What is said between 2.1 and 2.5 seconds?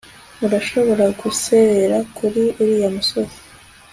kuri